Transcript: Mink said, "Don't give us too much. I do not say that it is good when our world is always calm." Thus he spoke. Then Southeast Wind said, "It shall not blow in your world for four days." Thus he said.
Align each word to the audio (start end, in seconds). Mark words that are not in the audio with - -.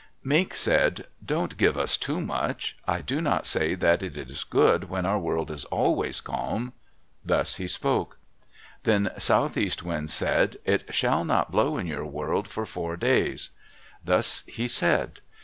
Mink 0.23 0.55
said, 0.55 1.05
"Don't 1.23 1.57
give 1.57 1.77
us 1.77 1.95
too 1.95 2.21
much. 2.21 2.75
I 2.87 3.01
do 3.01 3.21
not 3.21 3.45
say 3.45 3.75
that 3.75 4.01
it 4.01 4.17
is 4.17 4.43
good 4.43 4.89
when 4.89 5.05
our 5.05 5.19
world 5.19 5.51
is 5.51 5.63
always 5.65 6.21
calm." 6.21 6.73
Thus 7.23 7.57
he 7.57 7.67
spoke. 7.67 8.17
Then 8.81 9.11
Southeast 9.19 9.83
Wind 9.83 10.09
said, 10.09 10.57
"It 10.65 10.91
shall 10.91 11.23
not 11.23 11.51
blow 11.51 11.77
in 11.77 11.85
your 11.85 12.07
world 12.07 12.47
for 12.47 12.65
four 12.65 12.97
days." 12.97 13.51
Thus 14.03 14.43
he 14.47 14.67
said. 14.67 15.21